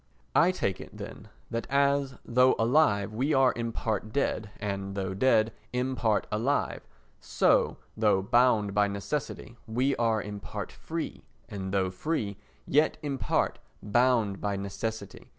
[0.35, 5.13] I take it, then, that as, though alive, we are in part dead and, though
[5.13, 6.81] dead, in part alive,
[7.19, 13.19] so, though bound by necessity, we are in part free, and, though free, yet in
[13.19, 15.29] part bound by necessity.